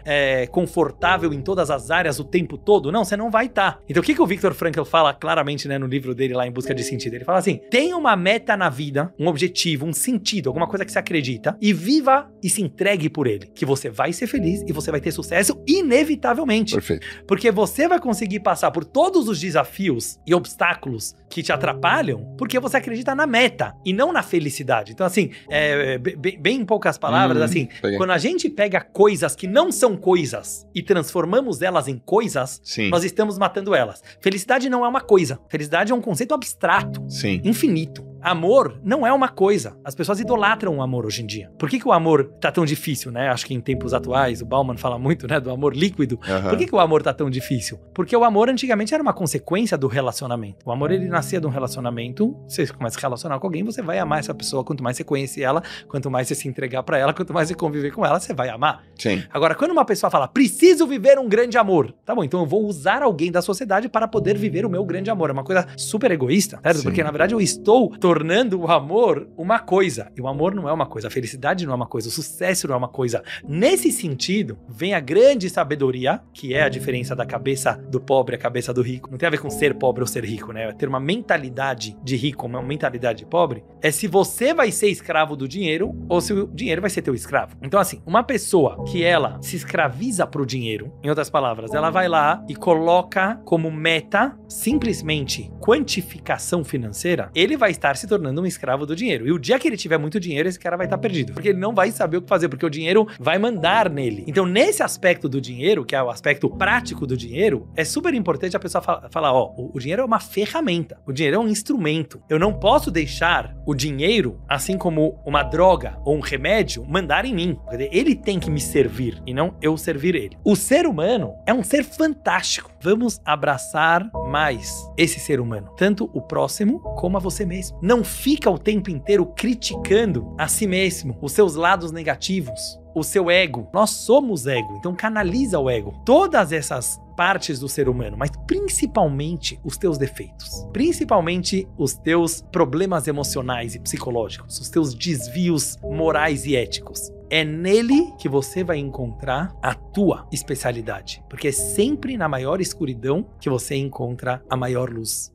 é, 0.04 0.46
confortável 0.46 1.32
em 1.32 1.40
todas 1.40 1.70
as 1.70 1.90
áreas 1.90 2.18
o 2.18 2.24
tempo 2.24 2.56
todo? 2.58 2.92
Não, 2.92 3.04
você 3.04 3.16
não 3.16 3.30
vai 3.30 3.46
estar. 3.46 3.80
Então, 3.88 4.00
o 4.00 4.04
que, 4.04 4.14
que 4.14 4.22
o 4.22 4.26
Viktor 4.26 4.54
Frankl 4.54 4.84
fala 4.84 5.12
claramente 5.14 5.68
né, 5.68 5.78
no 5.78 5.86
livro 5.86 6.14
dele 6.14 6.34
lá 6.34 6.46
em 6.46 6.50
Busca 6.50 6.74
de 6.74 6.82
Sentido? 6.82 7.14
Ele 7.14 7.24
fala 7.24 7.38
assim: 7.38 7.60
tem 7.70 7.94
uma 7.94 8.16
meta 8.16 8.56
na 8.56 8.68
vida, 8.68 9.12
um 9.18 9.26
objetivo, 9.26 9.86
um 9.86 9.92
sentido, 9.92 10.48
alguma 10.48 10.66
coisa 10.66 10.84
que 10.84 10.92
você 10.92 10.98
acredita, 10.98 11.56
e 11.60 11.72
viva 11.72 12.30
e 12.42 12.48
se 12.48 12.62
entregue 12.62 13.08
por 13.08 13.26
ele. 13.26 13.46
Que 13.54 13.64
você 13.64 13.88
vai 13.88 14.12
ser 14.12 14.26
feliz 14.26 14.62
e 14.66 14.72
você 14.72 14.90
vai 14.90 15.00
ter 15.00 15.12
sucesso 15.12 15.60
inevitavelmente. 15.66 16.74
Perfeito. 16.74 17.06
Porque 17.26 17.50
você 17.50 17.88
vai 17.88 18.00
conseguir 18.00 18.40
passar 18.40 18.70
por 18.70 18.84
todos 18.84 19.28
os 19.28 19.40
desafios 19.40 20.09
e 20.26 20.34
obstáculos 20.34 21.14
que 21.28 21.42
te 21.42 21.52
atrapalham, 21.52 22.34
porque 22.36 22.58
você 22.58 22.76
acredita 22.78 23.14
na 23.14 23.26
meta 23.26 23.74
e 23.84 23.92
não 23.92 24.12
na 24.12 24.22
felicidade. 24.22 24.92
Então, 24.92 25.06
assim, 25.06 25.30
é, 25.48 25.96
be- 25.98 26.16
be- 26.16 26.36
bem 26.36 26.60
em 26.60 26.64
poucas 26.64 26.98
palavras, 26.98 27.40
Hum, 27.40 27.44
assim, 27.44 27.68
peguei. 27.80 27.96
quando 27.98 28.10
a 28.10 28.18
gente 28.18 28.48
pega 28.48 28.80
coisas 28.80 29.36
que 29.36 29.46
não 29.46 29.70
são 29.70 29.96
coisas 29.96 30.66
e 30.74 30.82
transformamos 30.82 31.62
elas 31.62 31.86
em 31.88 31.98
coisas, 31.98 32.60
Sim. 32.64 32.88
nós 32.90 33.04
estamos 33.04 33.38
matando 33.38 33.74
elas. 33.74 34.02
Felicidade 34.20 34.68
não 34.68 34.84
é 34.84 34.88
uma 34.88 35.00
coisa. 35.00 35.38
Felicidade 35.48 35.92
é 35.92 35.94
um 35.94 36.00
conceito 36.00 36.34
abstrato 36.34 37.04
Sim. 37.08 37.40
infinito. 37.44 38.04
Amor 38.22 38.78
não 38.84 39.06
é 39.06 39.12
uma 39.12 39.28
coisa. 39.28 39.76
As 39.84 39.94
pessoas 39.94 40.20
idolatram 40.20 40.76
o 40.76 40.82
amor 40.82 41.06
hoje 41.06 41.22
em 41.22 41.26
dia. 41.26 41.50
Por 41.58 41.68
que, 41.68 41.78
que 41.78 41.88
o 41.88 41.92
amor 41.92 42.24
tá 42.40 42.52
tão 42.52 42.64
difícil, 42.64 43.10
né? 43.10 43.28
Acho 43.28 43.46
que 43.46 43.54
em 43.54 43.60
tempos 43.60 43.94
atuais, 43.94 44.42
o 44.42 44.46
Bauman 44.46 44.76
fala 44.76 44.98
muito, 44.98 45.26
né, 45.26 45.40
do 45.40 45.50
amor 45.50 45.74
líquido. 45.74 46.18
Aham. 46.28 46.50
Por 46.50 46.58
que, 46.58 46.66
que 46.66 46.74
o 46.74 46.80
amor 46.80 47.02
tá 47.02 47.12
tão 47.12 47.30
difícil? 47.30 47.78
Porque 47.94 48.16
o 48.16 48.24
amor 48.24 48.48
antigamente 48.48 48.92
era 48.92 49.02
uma 49.02 49.12
consequência 49.12 49.76
do 49.78 49.86
relacionamento. 49.86 50.58
O 50.64 50.72
amor 50.72 50.90
ele 50.90 51.08
nascia 51.08 51.40
de 51.40 51.46
um 51.46 51.50
relacionamento. 51.50 52.36
Você 52.46 52.66
começa 52.66 52.96
a 52.96 52.98
se 52.98 53.02
relacionar 53.02 53.38
com 53.38 53.46
alguém, 53.46 53.64
você 53.64 53.82
vai 53.82 53.98
amar 53.98 54.18
essa 54.18 54.34
pessoa. 54.34 54.64
Quanto 54.64 54.82
mais 54.82 54.96
você 54.96 55.04
conhece 55.04 55.42
ela, 55.42 55.62
quanto 55.88 56.10
mais 56.10 56.28
você 56.28 56.34
se 56.34 56.48
entregar 56.48 56.82
pra 56.82 56.98
ela, 56.98 57.14
quanto 57.14 57.32
mais 57.32 57.48
você 57.48 57.54
conviver 57.54 57.90
com 57.92 58.04
ela, 58.04 58.20
você 58.20 58.34
vai 58.34 58.48
amar. 58.48 58.82
Sim. 58.98 59.22
Agora, 59.32 59.54
quando 59.54 59.70
uma 59.70 59.84
pessoa 59.84 60.10
fala, 60.10 60.28
preciso 60.28 60.86
viver 60.86 61.18
um 61.18 61.28
grande 61.28 61.56
amor, 61.56 61.92
tá 62.04 62.14
bom, 62.14 62.24
então 62.24 62.40
eu 62.40 62.46
vou 62.46 62.64
usar 62.66 63.02
alguém 63.02 63.30
da 63.30 63.42
sociedade 63.42 63.88
para 63.88 64.06
poder 64.06 64.36
viver 64.36 64.64
o 64.64 64.70
meu 64.70 64.84
grande 64.84 65.10
amor. 65.10 65.30
É 65.30 65.32
uma 65.32 65.44
coisa 65.44 65.66
super 65.76 66.10
egoísta, 66.10 66.60
certo? 66.62 66.78
Sim. 66.78 66.84
Porque 66.84 67.02
na 67.02 67.10
verdade 67.10 67.34
eu 67.34 67.40
estou 67.40 67.90
tornando 68.10 68.60
o 68.60 68.68
amor 68.68 69.28
uma 69.36 69.60
coisa. 69.60 70.10
E 70.16 70.20
o 70.20 70.26
amor 70.26 70.52
não 70.52 70.68
é 70.68 70.72
uma 70.72 70.84
coisa, 70.84 71.06
a 71.06 71.10
felicidade 71.12 71.64
não 71.64 71.72
é 71.72 71.76
uma 71.76 71.86
coisa, 71.86 72.08
o 72.08 72.10
sucesso 72.10 72.66
não 72.66 72.74
é 72.74 72.76
uma 72.76 72.88
coisa. 72.88 73.22
Nesse 73.48 73.92
sentido, 73.92 74.58
vem 74.68 74.94
a 74.94 74.98
grande 74.98 75.48
sabedoria, 75.48 76.20
que 76.34 76.52
é 76.52 76.62
a 76.62 76.68
diferença 76.68 77.14
da 77.14 77.24
cabeça 77.24 77.80
do 77.88 78.00
pobre 78.00 78.34
a 78.34 78.38
cabeça 78.38 78.74
do 78.74 78.82
rico. 78.82 79.08
Não 79.12 79.16
tem 79.16 79.28
a 79.28 79.30
ver 79.30 79.38
com 79.38 79.48
ser 79.48 79.74
pobre 79.74 80.02
ou 80.02 80.08
ser 80.08 80.24
rico, 80.24 80.52
né? 80.52 80.70
É 80.70 80.72
ter 80.72 80.88
uma 80.88 80.98
mentalidade 80.98 81.96
de 82.02 82.16
rico, 82.16 82.46
uma 82.46 82.60
mentalidade 82.60 83.20
de 83.20 83.26
pobre, 83.26 83.62
é 83.80 83.92
se 83.92 84.08
você 84.08 84.52
vai 84.52 84.72
ser 84.72 84.88
escravo 84.88 85.36
do 85.36 85.46
dinheiro 85.46 85.94
ou 86.08 86.20
se 86.20 86.32
o 86.32 86.48
dinheiro 86.48 86.80
vai 86.80 86.90
ser 86.90 87.02
teu 87.02 87.14
escravo. 87.14 87.56
Então, 87.62 87.78
assim, 87.78 88.02
uma 88.04 88.24
pessoa 88.24 88.84
que 88.86 89.04
ela 89.04 89.38
se 89.40 89.54
escraviza 89.54 90.26
pro 90.26 90.44
dinheiro, 90.44 90.92
em 91.00 91.08
outras 91.08 91.30
palavras, 91.30 91.72
ela 91.72 91.90
vai 91.90 92.08
lá 92.08 92.44
e 92.48 92.56
coloca 92.56 93.40
como 93.44 93.70
meta 93.70 94.36
simplesmente 94.48 95.48
quantificação 95.60 96.64
financeira, 96.64 97.30
ele 97.36 97.56
vai 97.56 97.70
estar 97.70 97.94
se 98.00 98.06
tornando 98.06 98.40
um 98.42 98.46
escravo 98.46 98.84
do 98.86 98.96
dinheiro. 98.96 99.26
E 99.26 99.32
o 99.32 99.38
dia 99.38 99.58
que 99.58 99.68
ele 99.68 99.76
tiver 99.76 99.98
muito 99.98 100.18
dinheiro, 100.18 100.48
esse 100.48 100.58
cara 100.58 100.76
vai 100.76 100.86
estar 100.86 100.98
perdido, 100.98 101.32
porque 101.32 101.48
ele 101.50 101.58
não 101.58 101.74
vai 101.74 101.90
saber 101.90 102.16
o 102.16 102.22
que 102.22 102.28
fazer, 102.28 102.48
porque 102.48 102.64
o 102.66 102.70
dinheiro 102.70 103.06
vai 103.18 103.38
mandar 103.38 103.88
nele. 103.90 104.24
Então, 104.26 104.46
nesse 104.46 104.82
aspecto 104.82 105.28
do 105.28 105.40
dinheiro, 105.40 105.84
que 105.84 105.94
é 105.94 106.02
o 106.02 106.10
aspecto 106.10 106.48
prático 106.48 107.06
do 107.06 107.16
dinheiro, 107.16 107.68
é 107.76 107.84
super 107.84 108.14
importante 108.14 108.56
a 108.56 108.60
pessoa 108.60 108.82
fa- 108.82 109.08
falar, 109.10 109.32
ó, 109.32 109.52
o, 109.56 109.70
o 109.74 109.78
dinheiro 109.78 110.02
é 110.02 110.04
uma 110.04 110.20
ferramenta, 110.20 110.98
o 111.06 111.12
dinheiro 111.12 111.36
é 111.36 111.38
um 111.40 111.48
instrumento. 111.48 112.20
Eu 112.28 112.38
não 112.38 112.52
posso 112.52 112.90
deixar 112.90 113.54
o 113.66 113.74
dinheiro, 113.74 114.40
assim 114.48 114.76
como 114.78 115.20
uma 115.24 115.42
droga 115.42 115.96
ou 116.04 116.16
um 116.16 116.20
remédio, 116.20 116.84
mandar 116.88 117.24
em 117.24 117.34
mim. 117.34 117.58
Ele 117.92 118.14
tem 118.14 118.38
que 118.40 118.50
me 118.50 118.60
servir 118.60 119.20
e 119.26 119.34
não 119.34 119.54
eu 119.60 119.76
servir 119.76 120.14
ele. 120.14 120.36
O 120.44 120.56
ser 120.56 120.86
humano 120.86 121.34
é 121.46 121.52
um 121.54 121.62
ser 121.62 121.84
fantástico. 121.84 122.70
Vamos 122.82 123.20
abraçar 123.26 124.10
mais 124.28 124.90
esse 124.96 125.20
ser 125.20 125.38
humano, 125.38 125.70
tanto 125.76 126.10
o 126.14 126.22
próximo 126.22 126.80
como 126.96 127.18
a 127.18 127.20
você 127.20 127.44
mesmo. 127.44 127.78
Não 127.82 128.02
fica 128.02 128.50
o 128.50 128.58
tempo 128.58 128.90
inteiro 128.90 129.26
criticando 129.26 130.34
a 130.38 130.48
si 130.48 130.66
mesmo, 130.66 131.18
os 131.20 131.32
seus 131.32 131.56
lados 131.56 131.92
negativos, 131.92 132.80
o 132.94 133.02
seu 133.02 133.30
ego. 133.30 133.68
Nós 133.74 133.90
somos 133.90 134.46
ego, 134.46 134.76
então 134.78 134.94
canaliza 134.94 135.58
o 135.58 135.68
ego. 135.68 136.00
Todas 136.06 136.52
essas 136.52 136.98
partes 137.14 137.58
do 137.58 137.68
ser 137.68 137.86
humano, 137.86 138.16
mas 138.16 138.30
principalmente 138.46 139.60
os 139.62 139.76
teus 139.76 139.98
defeitos, 139.98 140.66
principalmente 140.72 141.68
os 141.76 141.92
teus 141.92 142.40
problemas 142.50 143.06
emocionais 143.06 143.74
e 143.74 143.78
psicológicos, 143.78 144.58
os 144.58 144.70
teus 144.70 144.94
desvios 144.94 145.76
morais 145.82 146.46
e 146.46 146.56
éticos. 146.56 147.12
É 147.32 147.44
nele 147.44 148.12
que 148.18 148.28
você 148.28 148.64
vai 148.64 148.78
encontrar 148.78 149.56
a 149.62 149.72
tua 149.72 150.26
especialidade, 150.32 151.22
porque 151.30 151.46
é 151.46 151.52
sempre 151.52 152.16
na 152.16 152.28
maior 152.28 152.60
escuridão 152.60 153.24
que 153.40 153.48
você 153.48 153.76
encontra 153.76 154.42
a 154.50 154.56
maior 154.56 154.90
luz. 154.90 155.32